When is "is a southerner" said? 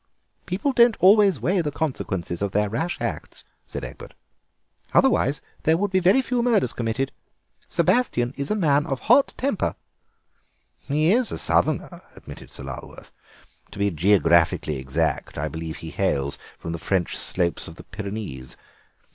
11.13-12.01